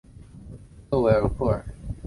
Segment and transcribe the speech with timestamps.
[0.89, 1.63] 勒韦尔库尔。